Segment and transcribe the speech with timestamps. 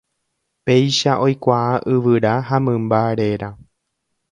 [0.67, 3.53] Péicha oikuaa yvyra ha mymba réra.